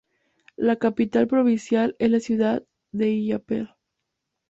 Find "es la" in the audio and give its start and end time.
1.99-2.19